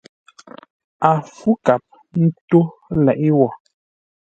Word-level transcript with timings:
A 1.09 1.11
fú 1.35 1.49
kap 1.65 1.83
tó 2.49 2.59
leʼé 3.05 3.27
wo. 3.39 3.47